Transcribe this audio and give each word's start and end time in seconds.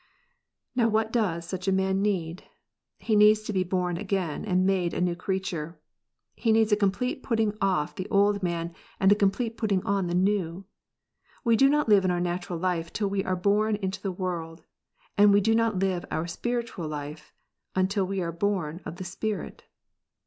I 0.75 0.81
Now 0.81 0.87
what 0.89 1.13
does 1.13 1.45
such 1.45 1.67
a 1.67 1.71
man 1.71 2.01
neecH 2.03 2.41
He 2.97 3.15
needs 3.15 3.43
to 3.43 3.53
be 3.53 3.61
again, 3.61 4.45
and 4.45 4.65
made 4.65 4.95
a 4.95 4.99
new 4.99 5.15
creature. 5.15 5.79
He 6.33 6.51
needs 6.51 6.71
a 6.71 6.75
complete 6.75 7.21
putting 7.21 7.49
f 7.51 7.57
off 7.61 7.95
the 7.95 8.09
old 8.09 8.41
man, 8.41 8.73
and 8.99 9.11
a 9.11 9.15
complete 9.15 9.57
putting 9.57 9.85
on 9.85 10.07
the 10.07 10.15
new. 10.15 10.65
We 11.43 11.55
do 11.55 11.69
not 11.69 11.87
live 11.87 12.03
our 12.09 12.19
natural 12.19 12.57
life 12.57 12.91
till 12.91 13.09
we 13.11 13.23
are 13.23 13.35
born 13.35 13.75
into 13.75 14.01
the 14.01 14.11
world, 14.11 14.63
and 15.19 15.29
M\ 15.31 15.39
J^ 15.39 15.43
do 15.43 15.53
not 15.53 15.77
live 15.77 16.03
our 16.09 16.25
spiritual 16.25 16.87
life 16.87 17.31
till 17.89 18.07
we 18.07 18.21
are 18.23 18.31
born 18.31 18.81
of 18.83 18.95
the 18.95 19.03
Spirit. 19.03 19.65